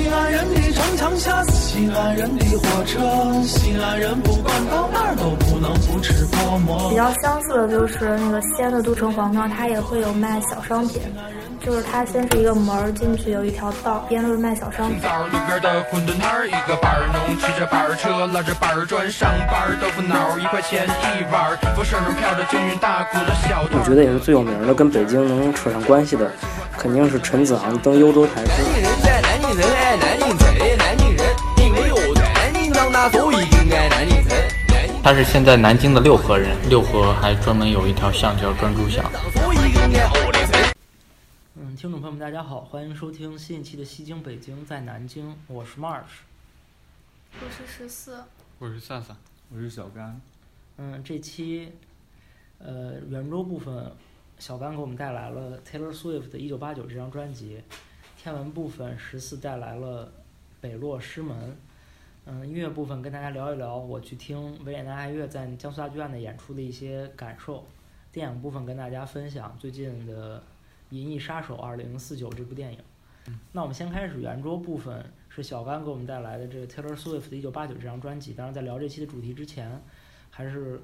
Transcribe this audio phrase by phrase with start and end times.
[0.00, 2.98] 西安人的城墙下，西安人的火车，
[3.44, 6.88] 西安人不管到哪儿都不能不吃泡馍。
[6.88, 11.02] 比较相似的就是那个西安的都城隍庙，它也会有卖小商品，
[11.60, 14.98] 就是它先是一个门进去有一条道，边都是卖小商品。
[15.02, 23.66] 道路边的馄饨摊儿，一个板儿农骑着板儿车，拉着板儿砖上班儿，豆腐脑儿一块钱一碗儿，风扇上飘着京韵大鼓的小。
[23.70, 26.32] 我觉得也是最有名的，跟北京能扯上关系的，
[26.78, 29.19] 肯定是陈子昂登幽州台诗。
[35.02, 39.10] 他是现在南京的六合人，六合还专门有一条巷叫专诸巷。
[41.54, 46.02] 嗯，听众朋友们，大家好，欢迎收听新一期的《西京北京在南京》，我是 March。
[47.40, 48.22] 我是十四，
[48.58, 49.16] 我是萨萨，
[49.48, 50.20] 我是小甘，
[50.76, 51.72] 嗯，这期
[52.58, 53.90] 呃圆桌部分，
[54.38, 57.62] 小甘给我们带来了 Taylor Swift 的《一九八九》这张专辑，
[58.22, 60.04] 天文部分十四带来了
[60.60, 61.34] 《北落师门》。
[62.26, 67.64] 嗯，音乐部分跟大家聊一聊我去听维也纳爱乐在江苏大剧院的演出的一些感受。
[68.12, 70.38] 电影部分跟大家分享最近的
[70.90, 72.78] 《银翼杀手二零四九》这部电影。
[73.52, 78.34] 那我们先开始圆桌部分，是小甘给我们带来的这个 Taylor Swift 的《一九八九》这张专辑。
[78.34, 79.80] 当然，在聊这期的主题之前，
[80.30, 80.80] 还是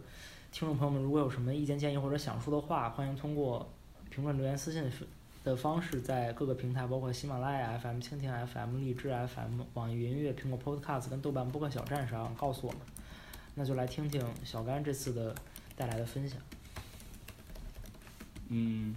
[0.51, 3.69] 听众朋友们如果有什么意见建议或者想说的话，欢迎通过
[4.09, 4.91] 评论留言、私信
[5.47, 12.81] 的方式，在各个平台，包括喜马拉雅 FM、蜻蜓 FM、荔枝 FM、网易云音乐、苹果 Podcast 跟豆瓣播客小站上告诉我们。
[13.55, 15.33] 那就来听听小甘这次的
[15.77, 16.37] 带来的分享。
[18.49, 18.93] 嗯，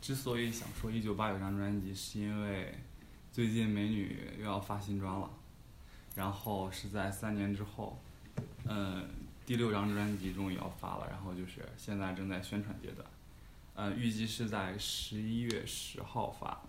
[0.00, 2.74] 之所以想说《一九八九》张专辑，是因为
[3.30, 5.30] 最近美女又要发新专了，
[6.16, 7.96] 然后是在三年之后，
[8.64, 9.08] 嗯，
[9.46, 13.08] 第六张专辑终于要发了，然后就是现在正在宣传阶段，
[13.74, 16.60] 呃，预计是在十一月十号发，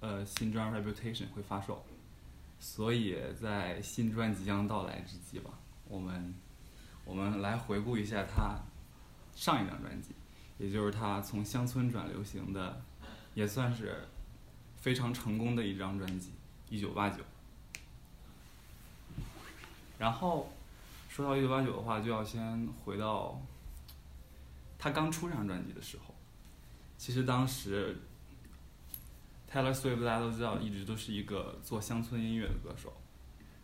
[0.00, 1.84] 呃，新专《Reputation》会发售，
[2.58, 5.50] 所以在新专即将到来之际吧，
[5.88, 6.34] 我们
[7.04, 8.60] 我们来回顾一下他
[9.34, 10.10] 上一张专辑。
[10.58, 12.82] 也就是他从乡村转流行的，
[13.32, 14.06] 也算是
[14.76, 16.28] 非常成功的一张专辑
[16.68, 17.22] 《一九八九》。
[19.98, 20.52] 然后
[21.08, 23.40] 说到《一九八九》的话，就要先回到
[24.78, 26.09] 他刚出这张专辑的时候。
[27.00, 27.96] 其实当时
[29.50, 32.92] Taylor Swift 大家都知道，一直都是一个做乡村音乐的歌手。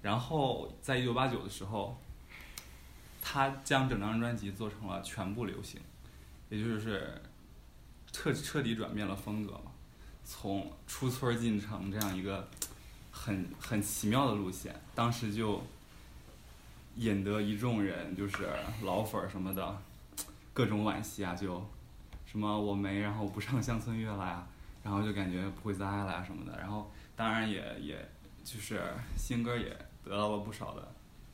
[0.01, 2.01] 然后在《一九八九》的时候，
[3.21, 5.79] 他将整张专辑做成了全部流行。
[6.49, 7.21] 也就是
[8.11, 9.71] 彻彻底转变了风格嘛，
[10.25, 12.49] 从出村进城这样一个
[13.11, 15.63] 很很奇妙的路线，当时就
[16.95, 18.49] 引得一众人就是
[18.83, 19.77] 老粉儿什么的
[20.55, 21.63] 各种惋惜啊，就
[22.27, 24.47] 什么我没然后不上乡村乐了呀，
[24.83, 27.97] 然后就感觉不会再爱了呀什么的，然后当然也也
[28.45, 28.83] 就是
[29.17, 29.69] 新歌也
[30.05, 30.87] 得到了不少的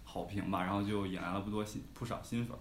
[0.04, 2.56] 好评吧，然后就引来了不多新不少新粉，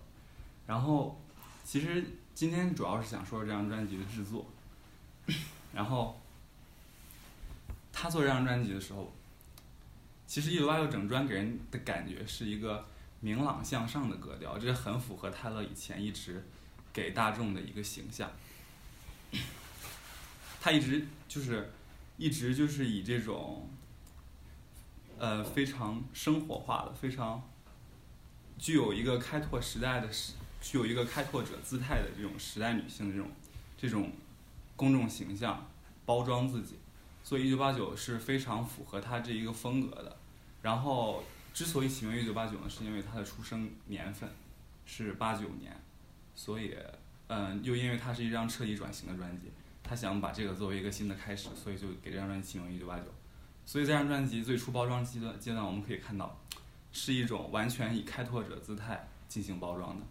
[0.66, 1.22] 然后
[1.64, 2.03] 其实。
[2.34, 4.46] 今天主要是想说这张专辑的制作，
[5.74, 6.20] 然后
[7.91, 9.12] 他做这张专辑的时候，
[10.25, 12.88] 其实《一九八六》整专给人的感觉是一个
[13.20, 16.44] 明朗向上的格调，这很符合泰勒以前一直
[16.94, 18.31] 给大众的一个形象。
[20.59, 21.72] 他一直就是
[22.18, 23.69] 一直就是以这种
[25.18, 27.41] 呃非常生活化的、非常
[28.57, 30.09] 具有一个开拓时代的。
[30.63, 33.31] 具有一个开拓者姿态的这种时代女性的这种
[33.75, 34.12] 这种
[34.75, 35.68] 公众形象
[36.06, 36.75] 包装自己，
[37.23, 40.16] 所以一九八九是非常符合她这一个风格的。
[40.62, 44.29] 然后之所以起名一九八九呢，是因为她的出生年份
[44.85, 45.75] 是八九年，
[46.44, 46.75] 所以
[47.28, 49.52] 嗯，又因为它是一张彻底转型的专辑，
[49.84, 53.03] 他想把这个作为一个新的开始，所以就给这张专辑起名一九八九。
[53.63, 56.35] 所以这张专辑最初包装阶段阶段，我们可以看到
[56.91, 60.06] 是一种完全以开拓者姿态进行包装的。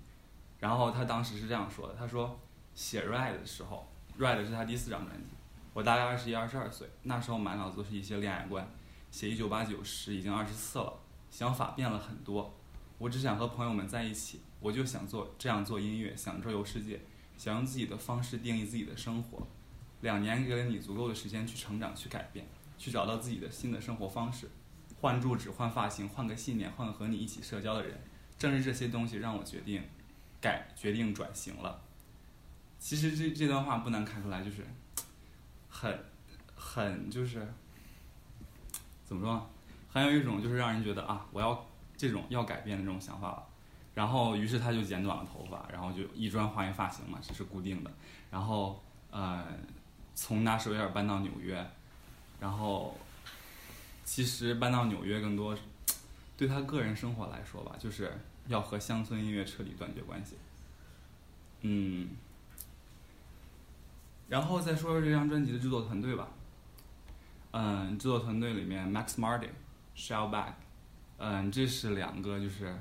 [0.61, 2.39] 然后他当时是这样说的：“他说
[2.77, 3.91] 写《Ride》的时候，
[4.23, 5.31] 《Ride》是他第四张专辑，
[5.75, 8.65] 我大概二十一、二十二岁，那时候满脑子是一些恋爱观。
[9.11, 10.95] 写《一九八九》时已经二十四了，
[11.29, 12.55] 想法变了很多。
[12.99, 17.01] 我只想和朋友们在一起，我就想做这样做音乐，想周游世界，
[17.37, 19.47] 想用自己的方式定义自己的生活。
[20.03, 22.47] 两年给了你足够的时间去成长、去改变、
[22.79, 24.49] 去找到自己的新的生活方式，
[25.01, 28.01] 换住址、换发型、换个信念、换个和你一起社交的人。
[28.39, 29.83] 正是这些东西让我决定。”
[30.43, 31.83] 改决定转型了。
[32.79, 34.65] 其实这这段话不难看出来，就是
[35.69, 36.03] 很
[36.57, 37.47] 很就是
[39.05, 39.47] 怎么说呢？
[39.91, 43.47] 很有一种就是让人觉得啊，我要这种要改变的这种想法了。
[44.01, 47.91] 然后于是他就剪短了头发，然后就一砖换一发型嘛，这是固定的。
[48.31, 49.45] 然后呃，
[50.15, 51.71] 从纳什维尔搬到纽约，
[52.41, 52.97] 然后
[54.03, 55.55] 其实搬到纽约更多，
[56.35, 58.11] 对他个人生活来说吧，就是
[58.47, 60.37] 要和乡村音乐彻底断绝关系。
[61.61, 62.09] 嗯，
[64.29, 66.27] 然后再说说这张专辑的制作团队吧。
[67.51, 69.51] 嗯，制作团队里面，Max Martin、
[69.95, 70.55] Shellback，
[71.19, 72.75] 嗯，这是两个就是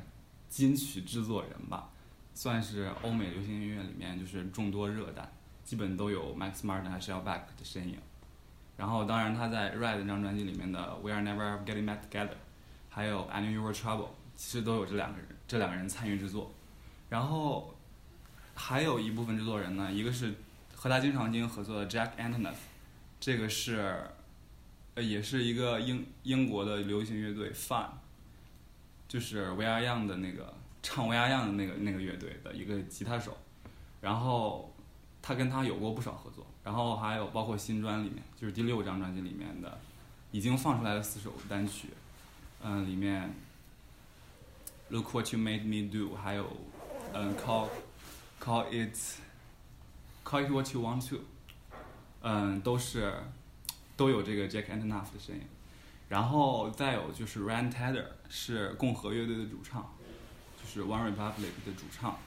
[0.49, 1.89] 金曲制作人吧，
[2.33, 5.31] 算是欧美流行音乐里面就是众多热单，
[5.63, 7.97] 基本都有 Max Martin 和 Shellback 的身影。
[8.75, 12.35] 然后，当然他在 Red 这张专辑里面的 We Are Never Getting Back Together，
[12.89, 14.07] 还有 I Knew You Were Trouble，
[14.37, 16.49] 其实都有这两个人，这两个人参与制作。
[17.09, 17.75] 然后
[18.55, 20.33] 还有一部分制作人呢，一个是
[20.73, 22.55] 和他经常进行合作的 Jack Antonoff，
[23.19, 24.01] 这个是
[24.95, 27.89] 呃也是一个英英国的流行乐队 Fun，
[29.09, 33.35] 就是 We Are Young 的那个唱 We Are Young 的那个那个乐队的一个吉他手。
[33.99, 34.73] 然后
[35.21, 36.45] 他跟他有过不少合作。
[36.61, 39.79] 然后还有包括新专里面，就是第六张专辑里面的，
[40.29, 41.87] 已经放出来的四首单曲，
[42.61, 43.33] 嗯，里面
[44.89, 46.45] ，Look What You Made Me Do，还有，
[47.13, 47.69] 嗯，Call
[48.39, 48.95] Call It
[50.23, 51.21] Call It What You Want To，
[52.21, 53.13] 嗯，都是
[53.97, 55.41] 都有这个 Jack Antonoff 的身影。
[56.09, 59.87] 然后再有就是 Ryan Tedder 是共和乐队的主唱，
[60.61, 62.17] 就是 One Republic 的主唱，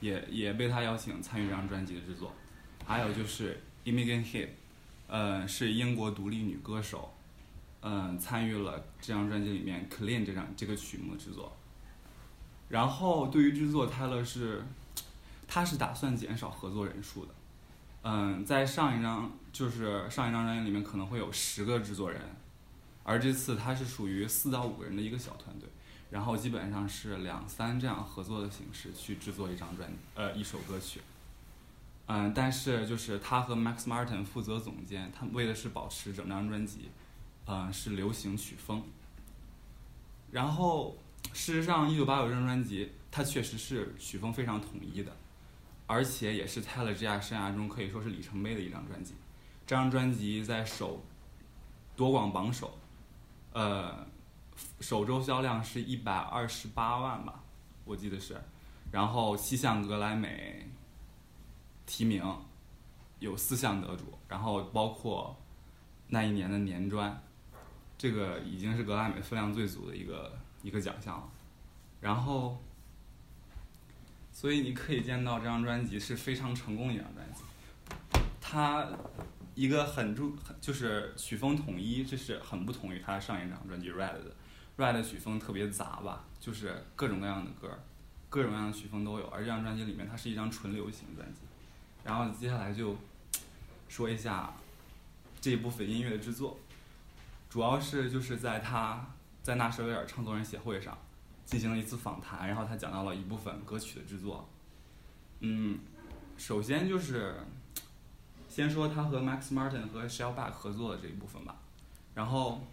[0.00, 2.32] 也也被他邀请参与这张专辑的制作。
[2.84, 4.48] 还有就是 Imogen Heap，
[5.08, 7.12] 嗯，是英国独立女歌手，
[7.82, 11.54] 嗯，参与了这张专辑里面《Clean》这张这个曲目的制作。
[12.68, 14.64] 然后对于制作，泰勒是，
[15.46, 17.34] 他是打算减少合作人数的，
[18.02, 22.20] 嗯，在上一张就是上一张专辑里面可能会有十个制作人，
[23.08, 25.68] 而这次他是属于四到五个人的一个小团队，
[26.10, 31.00] 然后基本上是两三这样合作的形式去制作一张专呃一首歌曲。
[32.08, 36.90] 嗯，但是就是他和 Max Martin 负责总监，他为的是保持整张专辑，
[37.46, 38.82] 嗯，是流行曲风。
[40.32, 40.96] 然后，
[41.32, 45.16] 事实上，一九八九这张专辑，它确实是曲风非常统一的，
[45.86, 49.14] 而且也是 Taylor 这样生涯中可以说是里程碑的一张专辑。
[49.64, 51.04] 这张专辑在首
[51.96, 52.78] 多广榜首，
[53.56, 54.06] 呃，
[54.80, 57.42] 首周销量是一百二十八万吧，
[57.86, 58.38] 我记得是，
[58.92, 60.68] 然后七项格莱美。
[61.86, 62.22] 提名
[63.20, 65.34] 有四项得主，然后包括
[66.08, 67.22] 那一年的年专，
[67.96, 71.28] 这个已经是格莱美分量最足的一个一个奖项了。
[72.00, 72.58] 然后，
[74.32, 77.40] 所以你可以见到这张专辑是非常成功的一张专辑。
[78.40, 78.88] 它
[79.56, 84.30] 一个很注就是曲风统一，这是很不同于它上一张专辑《Red》的。
[84.78, 87.66] 《Red》曲风特别杂吧，就是各种各样的歌，
[88.28, 89.26] 各种各样的曲风都有。
[89.28, 91.40] 而这张专辑里面，它是一张纯流行专辑。
[92.04, 92.94] 然后接下来就
[93.88, 94.52] 说一下
[95.40, 96.60] 这一部分音乐的制作，
[97.48, 99.06] 主要是就是在他
[99.42, 100.96] 在纳什维尔创作人协会上
[101.46, 104.46] 进行了一次访谈，然后他讲到了一部分歌曲的制作。
[105.40, 105.78] 嗯，
[106.36, 107.36] 首先就是
[108.56, 111.56] 先说他和 Max Martin 和 Shellback 合作的这一部分吧，
[112.14, 112.66] 然后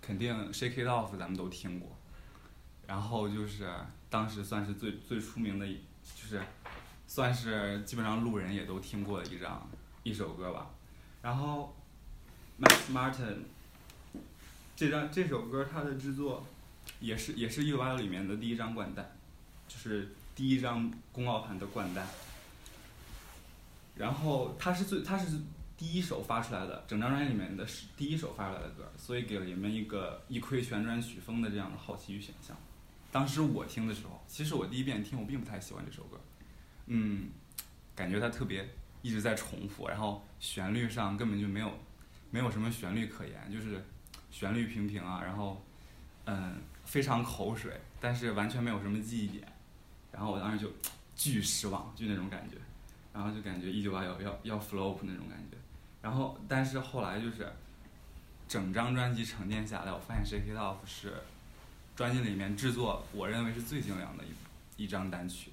[0.00, 1.96] 肯定 Shake It Off 咱们都听过，
[2.86, 3.68] 然后就是
[4.08, 6.40] 当时算是最最出名的，就是。
[7.08, 9.64] 算是基本上路人也都听过的一张
[10.02, 10.68] 一首歌吧，
[11.22, 11.72] 然后
[12.60, 13.36] ，Max Martin，
[14.74, 16.44] 这张这首歌它的制作，
[16.98, 19.08] 也是也是 U 八里面的第一张冠单，
[19.68, 22.04] 就是第一张公告盘的冠单，
[23.96, 25.38] 然后它是最它是
[25.76, 32.56] 第一首发出来的整张专辑里面的是第一首发出来的歌，所以给了你们一个一窥全专曲风的这样的好奇与选项。
[33.10, 36.20] 当时我听的时候，其实我第一遍听我并不太喜欢这首歌。
[36.86, 37.30] 嗯，
[37.94, 38.68] 感觉它特别
[39.02, 41.72] 一直在重复，然后旋律上根本就没有
[42.30, 43.82] 没有什么旋律可言，就是
[44.30, 45.64] 旋律平平啊，然后
[46.26, 49.50] 嗯非常口水，但是完全没有什么记忆点，
[50.12, 50.70] 然后我当时就
[51.16, 52.56] 巨失望，就那种感觉，
[53.16, 55.56] 然后就感觉一九八要要要 flop 那种感觉，
[56.02, 57.50] 然后但是后来就是
[58.46, 61.14] 整张专辑沉淀下来，我发现《Shake It Off》是
[61.96, 64.22] 专辑里面制作我认为是最精良的
[64.76, 65.50] 一一张单曲。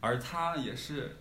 [0.00, 1.16] 而它也是，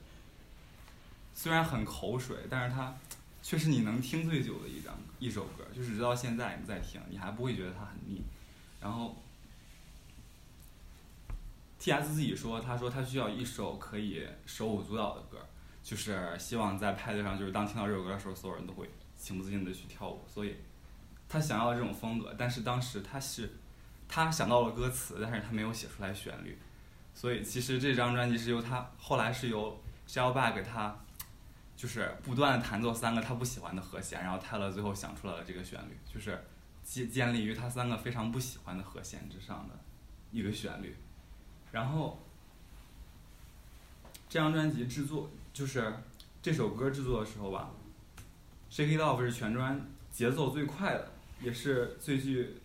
[1.33, 2.93] 虽然很口水，但是它
[3.41, 8.21] 却是你能听最久的一张一首歌，就是直到现在你再听，你还不会觉得它很腻。
[8.81, 9.15] 然后
[11.79, 15.39] ，T.S 自己说，他说他需要一首可以手舞足蹈的歌，
[15.87, 20.21] 就是希望在派对上，就是当听到这首歌的时候，所有人都会情不自禁的去跳舞。
[20.27, 20.53] 所以，
[21.29, 23.49] 他想要这种风格，但是当时他是
[24.05, 26.59] 他想到了歌词，但是他没有写出来旋律。
[27.13, 30.93] 所以其实这张专辑是由他后来是由 s h e l b a 给他，
[31.77, 36.37] 就是不断弹奏三个他不喜欢的和弦，然后泰勒最后想出来了这个旋律，就是
[36.83, 39.79] 建建立于他三个非常不喜欢的和弦之上的
[40.31, 40.93] 一个旋律。
[41.71, 42.21] 然后
[44.27, 45.91] 这张专辑制作就是
[46.39, 47.71] 这首歌制作的时候吧
[48.71, 51.11] ，Shake It Off 是全专节奏最快的，
[51.41, 52.57] 也是最具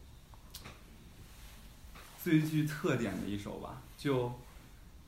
[2.23, 3.81] 最具特点的一首吧。
[3.97, 4.31] 就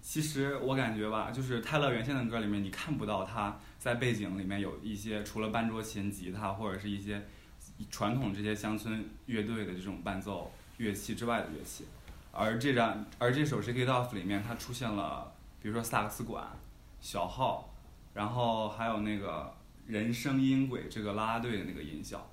[0.00, 7.22] 其实我感觉吧，就是泰勒原先的歌里面，你看不到他在背景里面有一些除了班卓琴、吉他或者是一些
[7.90, 11.84] 传统这些乡村乐队的这种伴奏乐器之外的乐器。
[12.32, 16.48] 而这张而这首《Shake It Off》里面，它出现了，比如说萨克斯管、
[17.02, 17.73] 小号，
[18.14, 19.52] 然后还有那个
[19.86, 22.30] 人声音轨这个啦啦队的那个音效，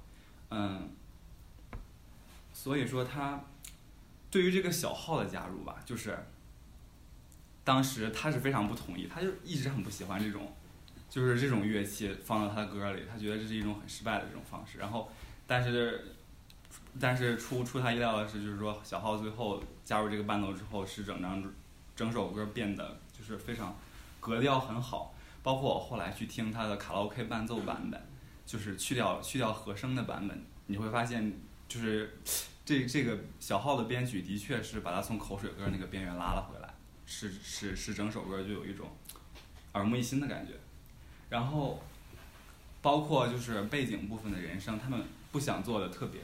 [0.49, 0.89] 嗯，
[2.53, 3.43] 所以说他
[4.29, 6.17] 对于这个小号的加入吧，就是
[7.63, 10.53] 当时他是非常不同意，他就一直很不喜欢这种，
[11.09, 14.77] 就是这种乐器放到他的歌里，他觉得这是一种很失败的这种方式。
[14.77, 15.11] 然后，
[15.45, 16.15] 但是
[16.99, 21.43] 但是出出他意料的是，就是说小号最后加入这个伴奏之后，使整张
[21.95, 23.75] 整首歌变得就是非常
[24.19, 25.13] 格调很好。
[25.43, 28.01] 包括我后来去听他的卡拉 OK 伴奏版本，
[28.45, 31.33] 就是去掉去掉和声的版本，你会发现
[31.67, 32.19] 就是
[32.65, 36.73] 这这个小号的编曲的确是把它从口水歌那个边缘拉了回来，
[37.05, 38.89] 使使使整首歌就有一种
[39.73, 40.53] 耳目一新的感觉。
[41.29, 41.81] 然后
[42.81, 46.21] 包括就是背景部分的人声，他们不想做的特别。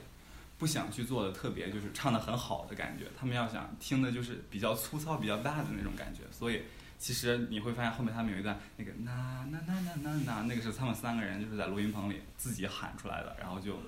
[0.60, 6.22] 不想去做的特别就是唱的很好的感觉，他们要想听的就是比较粗糙、比较大的那种感觉。
[6.32, 6.64] 所以
[7.00, 13.80] 其实你会发现后面他们有一段那个呐呐呐呐呐呐，那个是他们三个人就是在录音棚里自己喊出来的，然后就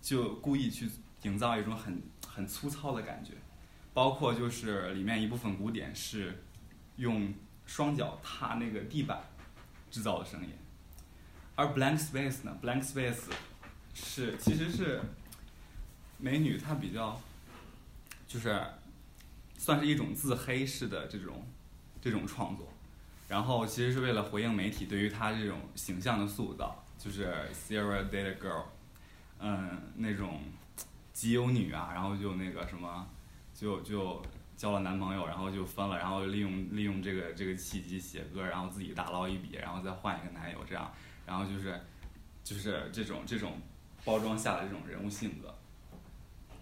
[0.00, 0.88] 就故意去
[1.22, 3.32] 营造一种很很粗糙的感觉。
[3.94, 6.42] 包括就是里面一部分鼓点是
[6.96, 7.34] 用
[7.66, 9.20] 双脚踏那个地板
[9.90, 10.50] 制造的声音，
[11.54, 13.24] 而 Blank Space 呢，Blank Space
[13.94, 15.00] 是其实是。
[16.24, 17.20] 美女她比较，
[18.28, 18.64] 就是
[19.58, 21.44] 算是一种自黑式的这种
[22.02, 22.68] 这种创作，
[23.28, 28.64] 然后其实是为了回应媒体对于她这种形象的塑造，就是 Sierra d a t a Girl，
[29.38, 30.40] 嗯，那种
[31.12, 33.06] 集邮女啊，然后就那个什么，
[33.54, 34.20] 就就
[34.56, 40.92] 交了男朋友，然后就分了，然后利用利用这个这个契机写歌，然后自己大捞一笔，然后再换一个男友这样，
[41.24, 41.80] 然后就是
[42.42, 43.60] 就是这种这种
[44.04, 45.54] 包装下的这种人物性格。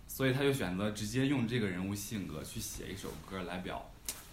[0.06, 3.89] 所以他就选择直接用这个人物性格去写一首歌来表，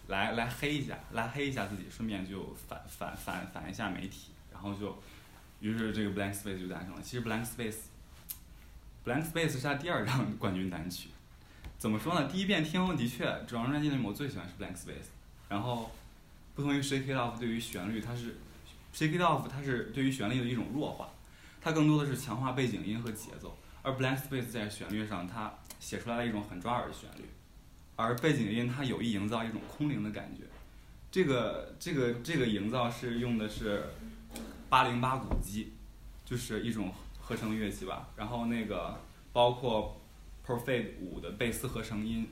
[0.07, 4.97] 来来黑一下，来黑一下自己，顺便就反反反反一下媒体，然后就，
[5.59, 7.01] 于是这个 Blank Space 就诞生了。
[7.01, 11.09] 其实 Blank Space，Blank Space 是他第二张 冠军单曲。
[11.77, 12.27] 怎么说呢？
[12.27, 15.09] 第一遍听后的确，整张专辑里面我最喜欢是 Blank Space。
[15.49, 15.91] 然后，
[16.55, 18.37] 不同于 Shake It Off 对于旋律，它是
[18.93, 21.09] Shake It Off 它是对于旋律的一种弱化，
[21.61, 23.55] 它更多的是强化背景音和节奏。
[23.83, 27.23] 而 Blank Space 在旋律上，它写出来了一种很抓耳的旋律，
[27.97, 30.43] 而背景音它有意营造一种空灵的感觉。
[31.11, 33.83] 这个这个这个营造是用的是
[34.69, 35.73] 八零八鼓机，
[36.23, 38.07] 就是一种合成乐器吧。
[38.15, 38.99] 然后那个
[39.33, 39.99] 包括
[40.45, 42.29] Perfect 五的贝斯合成音，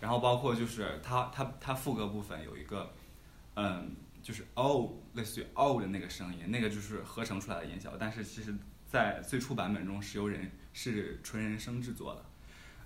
[0.00, 2.90] 然后包括就是它它它副歌部分有一个
[3.54, 7.92] 嗯，就是 O 类似于 O 的那个声音，那个就是合成出来的音效。
[7.98, 8.54] 但是其实，
[8.88, 12.24] 在最初版本中是由人是纯人声制作的。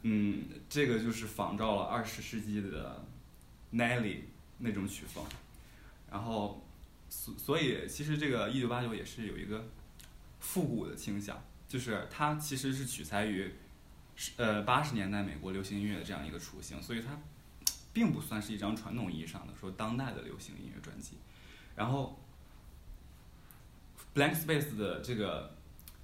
[0.04, 3.04] 嗯，这个就是仿照了二十世纪的
[3.72, 4.22] Nelly
[4.58, 5.24] 那种曲风，
[6.10, 6.66] 然后
[7.08, 9.64] 所所以其实这个一九八九也是有一个
[10.40, 13.54] 复古的倾向，就是它其实是取材于
[14.36, 17.16] 呃八十年代美国流行音乐的这样一个雏形，所以它
[17.92, 21.12] 并不算是一张传统意义上的说当代的流行音乐专辑。
[21.76, 22.20] 然后
[24.16, 25.54] Blank Space 的这个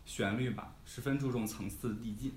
[0.07, 2.33] 旋律吧，十分注重层次递进，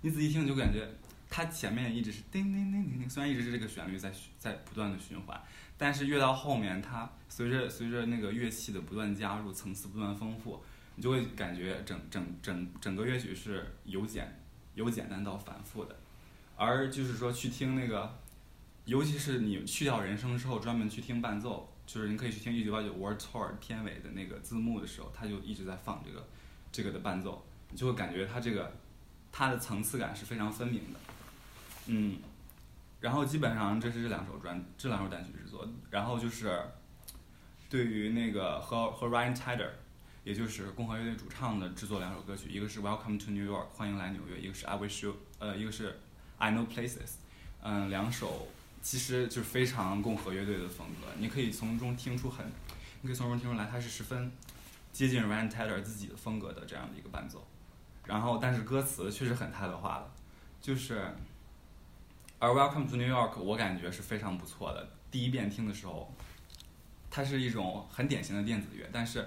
[0.00, 0.88] 你仔细听就感觉。
[1.30, 5.40] 它前面一直是叮叮叮叮叮，虽然一直是这个旋律在在不断的循环，
[5.76, 10.62] 但是越到后面，它随着随着那个乐器的不断加入，层次不断丰富，
[10.94, 14.40] 你就会感觉整整整整个乐曲是由简
[14.74, 15.96] 由简单到繁复的。
[16.56, 18.16] 而就是说去听那个，
[18.84, 26.28] 尤其是你去掉人声之后，专门去听伴奏，就是你可以去听一九八九 World Tour 片尾的那个字幕的时候，它就一直在放这个
[26.70, 28.72] 这个的伴奏，你就会感觉它这个
[29.32, 31.00] 它的层次感是非常分明的。
[31.86, 32.18] 嗯，
[33.00, 36.60] 然后基本上这是这两首专这两首单曲制作，然后就是
[37.68, 39.70] 对于那个和和 Ryan Tedder，
[40.24, 45.98] 也就是共和乐队主唱的制作两首歌曲，一个是 Welcome to New York 欢迎来纽约，一个是 I Wish You 呃一个是
[46.38, 47.16] I Know Places，
[47.62, 48.48] 嗯两首
[48.80, 52.46] 其实就是非常共和乐队的风格，你可以从中听出很，
[53.02, 54.32] 你可以从中听出来它是十分
[54.92, 57.46] 接近 Ryan Tedder 自己的风格的这样的一个伴奏，
[58.06, 60.10] 然后但是歌词确实很泰勒化的，
[60.60, 61.14] 就是，
[62.44, 64.86] 而 Welcome to New York 我感觉是非常不错的。
[65.10, 66.12] 第一遍听的时候，
[67.10, 69.26] 它是一种很典型的电子乐，但是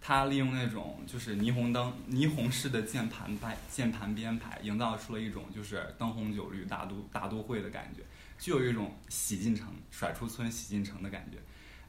[0.00, 8.00] 它利用那种就是霓虹灯、霓虹式的键盘排键盘编排，营造出了一种就是灯红酒绿大都大都会的感觉，
[8.38, 11.36] 就有一种洗进城、甩出村、洗进城的感觉。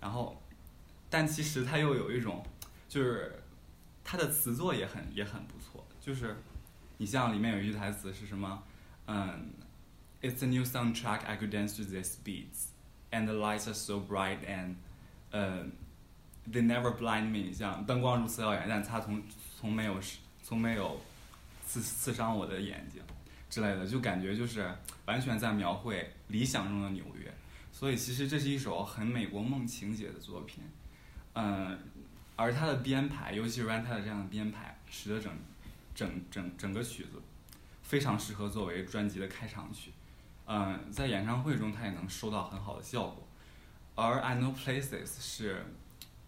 [0.02, 0.44] 然后，
[1.10, 2.46] 但其实它又有一种
[2.90, 3.42] 就是
[4.04, 6.36] 它的词作也很也很不错，就是
[6.98, 8.62] 你像里面有一句台词是什么？
[9.08, 9.54] 嗯
[10.26, 12.70] ，It's a new soundtrack I could dance to these beats,
[13.12, 15.70] and the lights are so bright and，uh,
[16.52, 19.22] they never blind me，像灯光如此耀眼，但它从
[19.60, 20.00] 从没有
[20.42, 21.00] 从没有
[21.68, 23.04] 刺刺伤我的眼睛
[23.52, 24.68] 之类的，就感觉就是
[25.06, 27.32] 完全在描绘理想中的纽约。
[27.72, 30.64] 所以其实这是一首很美国梦情节的作品，
[31.34, 31.78] 嗯，
[32.36, 35.32] 而它的编排，尤其是 Ranta 的这样的编排，使得整
[35.94, 37.22] 整整整个曲子
[37.84, 39.92] 非常适合作为专辑的开场曲。
[40.48, 43.28] 嗯，在演唱会中他也能收到很好的效果。
[43.96, 45.66] 而 I Know Places 是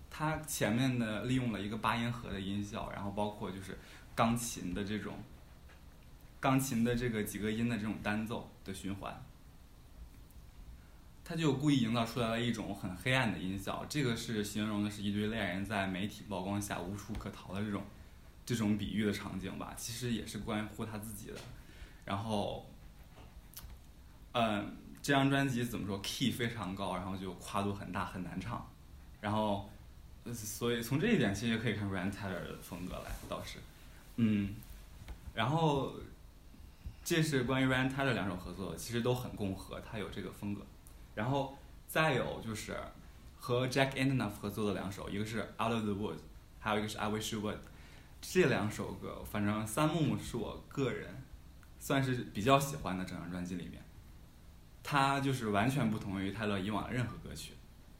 [0.10, 3.78] 它前面的利用了一个八音盒的音效，然后包括就是
[4.16, 5.16] 钢琴的这种
[6.40, 9.24] 钢琴的这个几个音的这种单奏的循环。
[11.24, 17.84] 他就故意营造出来了一种很黑暗的音效，这个是形容的是一对恋人在媒体曝光下无处可逃的这种
[18.46, 21.36] 这种比喻的场景吧，其实也是关乎他自己的。
[22.06, 22.66] 然后，
[24.40, 28.64] 嗯，这张专辑怎么说，key 非常高，然后就跨度很大，很难唱。
[29.20, 29.68] 然后，
[30.32, 33.58] 所以从这一点其实也可以看出 Ryan Tedder 的风格来，倒是，
[34.18, 34.54] 嗯，
[35.34, 35.94] 然后
[37.04, 40.62] 这是关于 Ryan Tedder 两首合作，其实都很共和，他有这个风格。
[41.16, 42.78] 然后再有就是
[43.40, 46.20] 和 Jack Antonoff 合作的两首，一个是 Out of the Woods，
[46.60, 47.58] 还有一个是 I Wish You Would。
[48.22, 51.24] 这两首歌，反正三木木是我个人
[51.80, 53.82] 算是比较喜欢的整张专辑里面。
[54.90, 57.52] 它就是完全不同于泰勒以往的任何歌曲，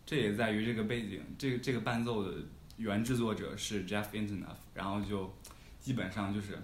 [0.06, 2.38] 这也在于这个背景，这个这个伴奏的
[2.78, 5.30] 原制作者是 Jeff Antonoff，然后就
[5.82, 6.58] 基本上就是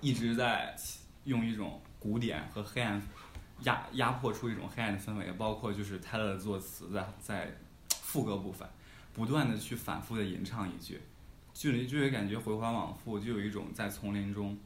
[0.00, 0.74] 一直在
[1.22, 3.00] 用一种古典和黑暗
[3.60, 7.56] 压压迫出一种黑暗的氛围，包括就是泰勒的作词在在
[8.02, 8.68] 副歌部分
[9.12, 11.00] 不断的去反复的吟唱一句，
[11.52, 14.58] 就就会感觉回环往复，就有一种在丛林中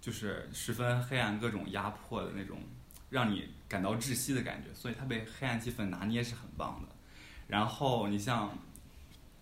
[0.00, 2.60] 就是十分黑暗、各种压迫的那种
[3.10, 6.88] 让你感到窒息的感觉，所以他被黑暗气氛拿捏是很棒的。
[7.48, 8.56] 然后你像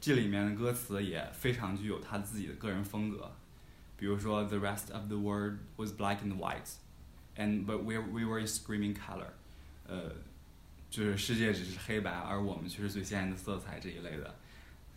[0.00, 3.30] 这里面的歌词也非常具有他自己的个人风格，
[3.96, 6.74] 比如说 The rest of the world was black and white。
[7.36, 9.30] And but we we were screaming color，
[9.86, 10.12] 呃，
[10.90, 14.34] 就是世界只是黑白，而我们却是最鲜艳的色彩这一类的，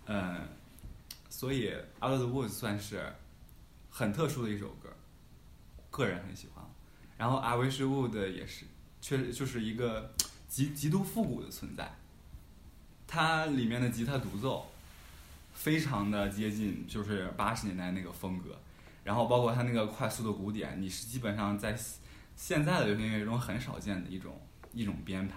[0.07, 0.47] 嗯，
[1.29, 3.13] 所以《Out of the Woods》算是
[3.91, 4.89] 很特殊的一首歌，
[5.91, 6.65] 个人很喜欢。
[7.21, 8.65] 然后《，Avishwood》也是，
[8.99, 10.12] 确实就是一个
[10.47, 11.93] 极极度复古的存在，
[13.05, 14.71] 它里面的吉他独奏
[15.53, 18.57] 非常的接近就是八十年代那个风格，
[19.03, 21.77] 然后包括它那个快速的鼓点，你是基本上在
[22.36, 24.41] 现在的流行音乐中很少见的一种
[24.73, 25.36] 一种编排，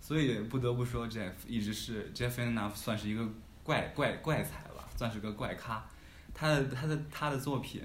[0.00, 3.24] 所以不得不说，Jeff 一直是 Jeff Enough 算是一个
[3.62, 5.86] 怪怪怪才吧，算是个怪咖。
[6.34, 7.82] 他的他的他的作品，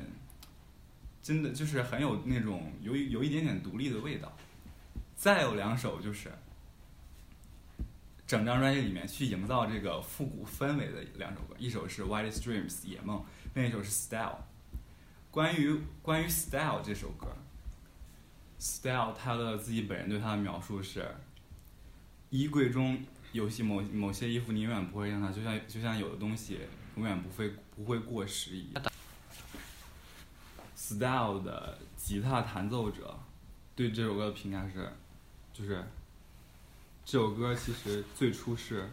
[1.21, 4.35] 真的就是很有那种有有一点点独立的味道。
[5.15, 6.31] 再有两首就是
[8.25, 14.29] 整张专辑里面去营造这个复古氛围的两首歌，一首是《Wild Dreams》野梦，另一首是《Style》。
[15.31, 17.27] 关于关于《Style》这首歌。
[18.59, 21.05] Style，他的自己本人对他的描述是：
[22.29, 23.01] 衣柜中
[23.31, 26.59] 有些某某些衣服，你永远不会让它，就像就像有的东西
[26.97, 28.83] 永远不会不会过时一样。
[30.95, 33.17] Style 的吉他弹奏者
[33.75, 34.89] 对这首歌的评价是，
[35.53, 35.83] 就是
[37.05, 38.89] 这首歌其实最初是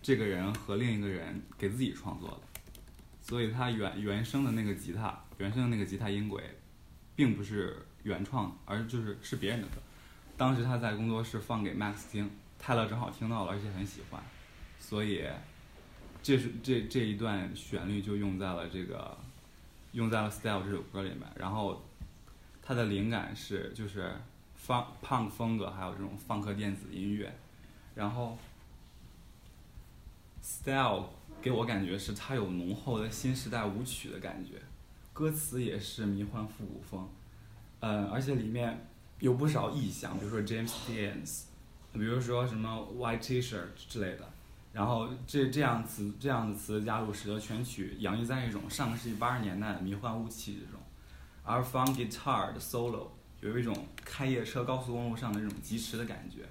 [0.00, 2.70] 这个人和另一个人给自己创作的，
[3.20, 6.42] 所以他原原声的那个吉他，原声的那个吉他音轨，
[7.16, 7.84] 并不是。
[8.04, 9.74] 原创，而就是是别人的歌。
[10.36, 14.20] 当时他在工作室放给 Max 听，泰勒正好听到了，而且很喜欢，
[14.80, 15.24] 所以
[16.20, 19.16] 这是这这一段旋律就用在了这个
[19.92, 21.20] 用在了 Style 这首歌里面。
[21.36, 21.82] 然后
[22.60, 24.12] 它的灵感是就是
[24.54, 27.32] 放 punk 风格，还有这种放克电子音乐。
[27.94, 28.36] 然后
[30.42, 34.60] Style 给我感觉是它有浓厚的新时代舞曲的感觉，
[35.12, 37.08] 歌词也是迷幻复古风。
[37.80, 38.86] 嗯，而且里面
[39.18, 41.22] 有不少意象，比如说 James Dean，
[41.92, 44.28] 比如说什么 White T-shirt 之类的，
[44.72, 50.80] 然后这这样词这样的词的加入，使得全曲洋溢在一种上个世纪八十年代的迷幻雾气之中，
[51.44, 53.08] 而 funk guitar 的 solo
[53.40, 56.48] 有一种开夜车高速公路上的这种疾驰的感觉，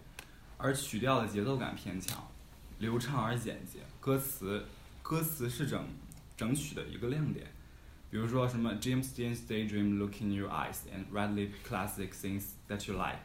[0.57, 2.27] 而曲调的节奏感偏强，
[2.77, 4.65] 流畅而简洁，歌词
[5.01, 5.84] 歌词是整
[6.38, 7.47] 整曲的一个亮点。
[8.12, 13.21] 比如说什么 James Dean's daydream look in your eyes and red lip classic things that you like,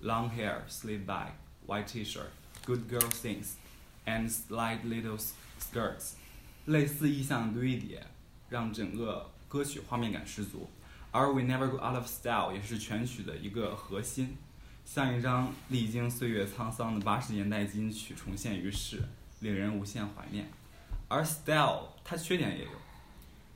[0.00, 1.34] long hair, slip back,
[1.66, 2.30] white t-shirt,
[2.66, 3.54] good girl things,
[4.06, 5.18] and slight little
[5.60, 6.12] skirts，
[6.66, 8.06] 类似意象堆叠，
[8.48, 10.68] 让整个歌曲画面感十足。
[11.10, 14.36] 而 We Never Go Out of Style 也是全曲的一个核心，
[14.84, 19.00] 像一张历经岁月沧桑的八十年代金曲重现于世，
[19.40, 20.50] 令人无限怀念。
[21.06, 22.70] 而 Style 它缺点也有，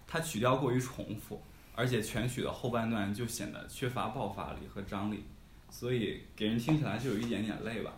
[0.07, 1.43] 它曲调过于重复，
[1.75, 5.25] 而且全曲的后半段就显得缺乏爆发力和张力，
[5.69, 7.93] 所以给人听起来就有一点点累吧。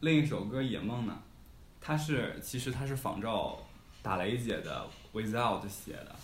[0.00, 1.22] 另一首歌《野梦》呢，
[1.80, 3.58] 它是其实它是仿照
[4.02, 6.14] 打雷姐的《Without》写的，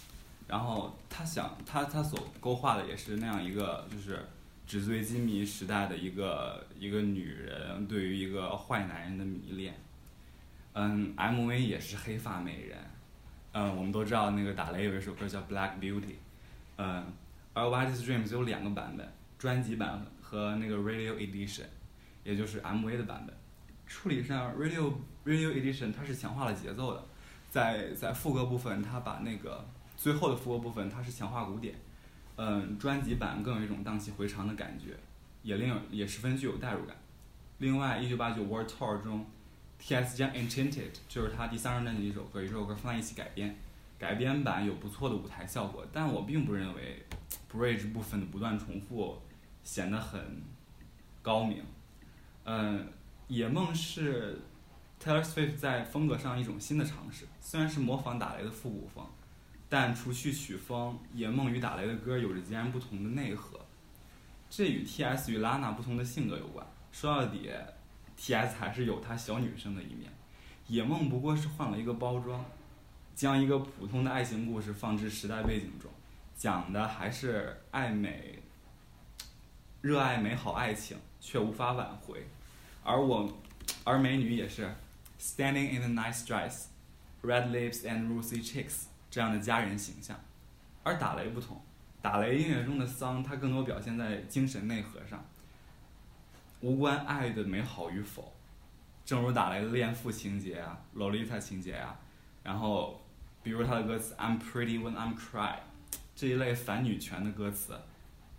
[0.47, 4.25] 然后他想他他所勾画的也是那样一个就是
[4.67, 9.75] 纸醉金迷时代的一个一个女人对于一个坏男人的迷恋。
[10.75, 12.79] 嗯，MV 也是黑发美人。
[13.53, 16.01] 嗯，我们都知道那个打雷有一首歌叫《Black Beauty》。
[16.77, 17.05] 嗯，
[17.53, 21.67] 而《w h i t e s Dreams》有两个版本，专辑版和那个 Radio Edition，
[22.25, 23.37] 也就是 MV 的版本。
[23.95, 24.93] 处理上 Radio
[25.25, 27.05] Radio Edition 它是强化了节奏的，
[27.49, 29.65] 在在副歌部分它把那个
[29.97, 31.77] 最后的副歌部分它是强化鼓点。
[32.35, 34.97] 嗯，专辑版更有一种荡气回肠的感觉，
[35.45, 36.97] 也令也十分具有代入感。
[37.59, 39.25] 另外，一九八九 World Tour 中
[39.79, 40.17] ，T.S.
[40.17, 43.57] 将 Enchanted 就是他第三张专辑的一首歌，一首歌放在一起改编，
[43.97, 47.07] 改编版有不错的舞台效果，但我并不认为
[47.53, 49.23] Bridge 部分的不断重复
[49.63, 50.43] 显得很
[51.23, 51.63] 高明。
[52.43, 52.89] 嗯，
[53.29, 54.39] 野梦是
[55.03, 59.05] Taylor Swift 在风格上一种新的尝试，虽然是模仿打雷的复古风，
[59.69, 63.59] 但除去曲风，野梦与打雷的歌有着截然不同的内核。
[64.51, 65.33] 这与 T.S.
[65.33, 66.65] 与 Lana 不同的性格有关。
[66.93, 67.51] 说到底
[68.17, 68.57] ，T.S.
[68.57, 70.13] 还是有她小女生的一面，
[70.69, 72.45] 野梦不过是换了一个包装，
[73.15, 75.91] 将一个普通的爱情故事放置时代背景中，
[76.37, 78.39] 讲的还是爱美、
[79.81, 82.25] 热爱美好爱情却无法挽回。
[82.85, 83.33] 而我，
[83.83, 84.73] 而美女也是
[85.19, 86.67] standing in a nice dress,
[87.23, 90.21] red lips and rosy cheeks 这样的佳人形象。
[90.83, 91.61] 而打雷不同，
[92.03, 95.25] 打雷音乐中的丧，它更多表现在精神内核上，
[96.61, 98.31] 无关爱的美好与否。
[99.07, 101.99] 正如打雷的恋父情节啊、洛丽塔情节啊，
[102.43, 103.03] 然后
[103.43, 105.57] 比如他的歌词 "I'm pretty when I'm cry"
[106.15, 107.75] 这一类反女权的歌词，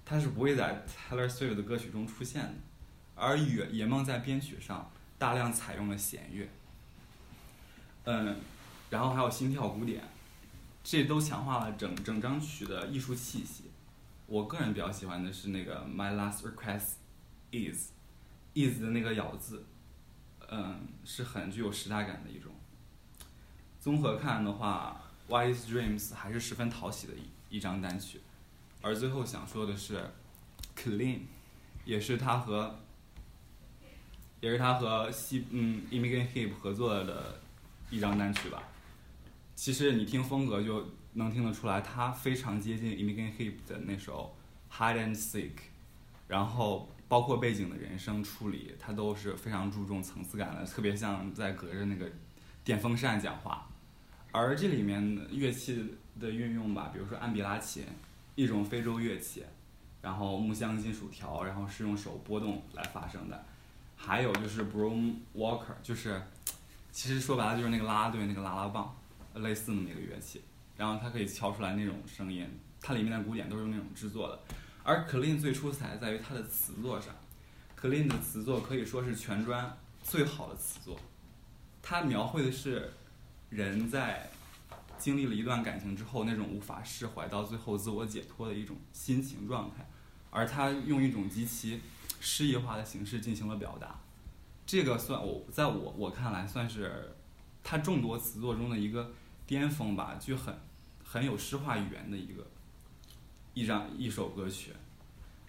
[0.05, 2.53] 它是不会在 Taylor Swift 的歌曲中出现的。
[3.15, 6.49] 而野野梦在编曲上大量采用了弦乐，
[8.03, 8.37] 嗯，
[8.89, 10.03] 然后还有心跳鼓点，
[10.83, 13.71] 这都强化了整整张曲的艺术气息。
[14.27, 16.95] 我个人比较喜欢的是那个 My Last Request
[17.51, 17.91] Is
[18.53, 19.65] Is 的那个咬字，
[20.49, 22.51] 嗯，是很具有时代感的一种。
[23.79, 24.99] 综合看的话，
[25.31, 28.19] 《Wise Dreams》还是十分讨喜的一一张单曲。
[28.81, 29.97] 而最后想说的是，
[30.75, 31.17] 《Clean》
[31.85, 32.79] 也是他和
[34.45, 37.41] 也是他和西嗯 Imogen Heap 合作的
[37.89, 38.61] 一张单曲吧。
[39.55, 44.35] 其实你听风格就能听得出来，它非常接近 Imogen Heap 的那首
[44.77, 45.49] 《Hide and Seek》，
[46.27, 52.07] 然后包括背景的人声处理，它都是非常注重层次感的，特别像在隔着那个
[52.63, 53.67] 电风扇讲话。
[54.31, 57.83] 而这里面乐器的运用吧，比如说安比拉琴，
[58.35, 59.43] 一种非洲乐器，
[60.03, 63.43] 然后木箱金属条，然后是用手拨动来发声的。
[64.05, 66.21] 还有就是 broom walker，就是
[66.91, 68.95] 其实说白了就是那个啦啦队那个啦啦棒，
[69.33, 70.41] 类似的那个乐器，
[70.77, 72.47] 然后它可以敲出来那种声音，
[72.79, 74.39] 它里面的鼓点都是用那种制作的。
[74.83, 77.15] 而 Clean 最出彩在于它的词作上
[77.81, 80.99] ，Clean 的词作可以说是全专最好的词作，
[81.81, 82.93] 它描绘的是
[83.49, 84.29] 人在
[84.99, 89.83] 经历了一段感情之后那种无法释怀到最后自我解脱的一种心情状态，
[90.29, 91.81] 而他用一种极其
[92.25, 93.99] 诗意化的形式进行了表达，
[94.65, 97.15] 这个算我在我我看来算是
[97.63, 99.11] 他众多词作中的一个
[99.45, 100.57] 巅峰吧，就很
[101.03, 102.47] 很有诗化语言的一个
[103.53, 104.71] 一张一首歌曲。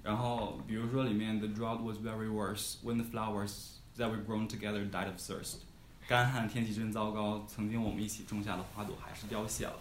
[0.03, 5.17] 然后比如说里面 The drought was very worse when the flowers that were grown together died of
[5.17, 5.61] thirst，
[6.07, 9.79] 干旱天气真糟糕，曾经我们一起种下的花朵还是凋谢了。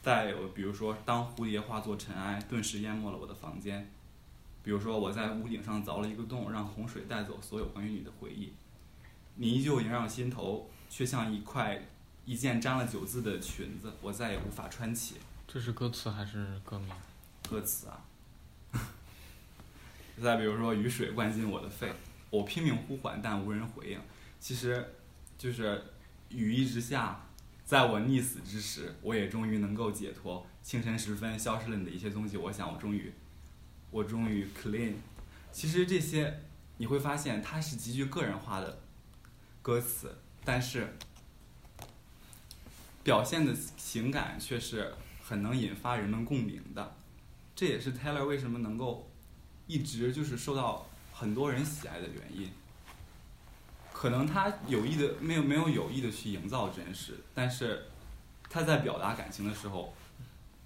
[0.00, 3.90] 再有比如说当蝴蝶化作尘埃，顿时淹没了我的房间。
[4.62, 8.52] 比如说，我在屋顶上凿了一个洞，让洪水带走所有关于你的回忆。
[9.34, 11.82] 你依旧萦绕心头，却像一块
[12.24, 15.16] 一件沾了酒渍的裙子，我再也无法穿起。
[15.48, 16.88] 这是歌词还是歌名？
[17.48, 18.04] 歌词啊。
[20.22, 21.92] 再比如说，雨水灌进我的肺，
[22.30, 23.98] 我拼命呼唤，但无人回应。
[24.38, 24.94] 其实，
[25.36, 25.82] 就是
[26.28, 27.20] 雨一直下，
[27.64, 30.46] 在我溺死之时，我也终于能够解脱。
[30.62, 32.36] 清晨时分，消失了你的一切踪迹。
[32.36, 33.12] 我想，我终于，
[33.92, 34.94] 我终于 clean。
[35.52, 36.40] 其实这些
[36.78, 38.80] 你会发现，它是极具个人化的
[39.62, 40.96] 歌词，但是
[43.04, 46.96] 表现的情感却是很能引发人们共鸣的。
[47.54, 49.08] 这也是 Taylor 为什么能够
[49.66, 52.50] 一直就是受到很多人喜爱的原因。
[53.92, 57.84] 可能他有意的没有没有有意的去营造真实，但是
[58.48, 59.94] 他在表达感情的时候，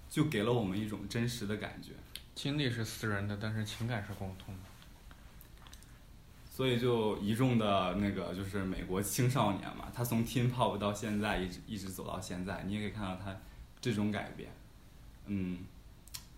[0.09, 1.91] 就给了我们一种真实的感觉。
[2.37, 4.59] 经历是私人的，但是情感是共通的。
[6.47, 13.35] 所以就一众的那个就是美国青少年嘛，他从 Teen Pop 到现在一直一直走到现在，你也可以看到他
[13.81, 14.51] 这种改变。
[15.25, 15.57] 嗯，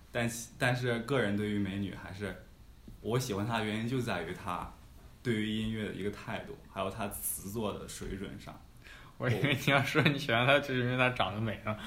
[0.10, 2.34] 但但是个人对于美女还是
[3.02, 4.72] 我喜欢她的原因就在于她
[5.22, 8.58] 对于音乐的一个态度，还有她词作的水准上。
[9.18, 11.78] 我以为你要说你喜欢她，就是因为她长得美呢。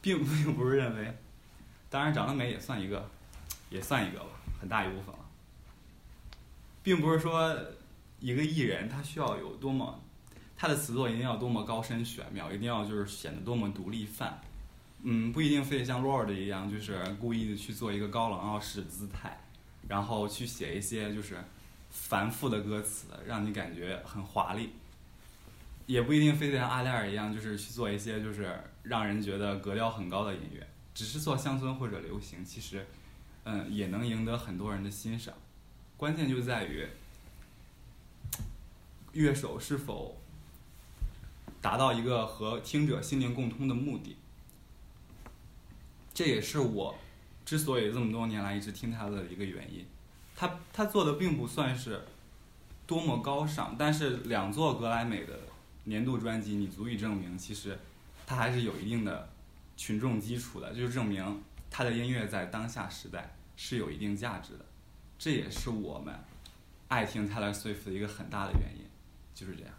[0.00, 1.16] 并并不是认为，
[1.92, 3.06] 当然长得美也算一个，
[3.68, 5.18] 也算一个吧，很大一部分了。
[6.82, 7.54] 并不是说
[8.18, 10.00] 一个艺人他需要有多么，
[10.56, 14.40] 他的词作一定要多么高深玄妙，一定要就是显得多么独立范。
[15.02, 19.38] 嗯，不一定非得像 Lord 一样，就是故意的去做一个高冷傲世的姿态，
[19.86, 21.36] 然后去写一些就是
[21.90, 24.70] 繁复的歌词，让你感觉很华丽。
[25.86, 32.86] 也不一定非得像阿黛尔一样，就是去做一些就是让人觉得格调很高的音乐，只是做乡村或者流行，其实，
[33.44, 35.34] 嗯，也能赢得很多人的欣赏。
[35.96, 36.86] 关键就在于
[39.12, 40.18] 乐手是否
[41.60, 44.16] 达到一个和听者心灵共通的目的。
[46.14, 46.94] 这也是我
[47.44, 49.86] 之所以这么多年来一直听他的一个原因。
[50.36, 52.04] 他他做的并不算是
[52.86, 55.40] 多么高尚，但是两座格莱美的
[55.84, 57.78] 年度专辑，你足以证明，其实
[58.26, 59.28] 他还是有一定的
[59.84, 64.64] 群众基础的，就是证明他的音乐在当下时代是有一定价值的。
[65.18, 66.14] 这也是我们
[66.86, 68.84] 爱听 Taylor Swift 的一个很大的原因，
[69.34, 69.74] 就是这样。